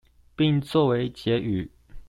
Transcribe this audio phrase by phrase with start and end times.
[0.35, 1.69] 並做為結語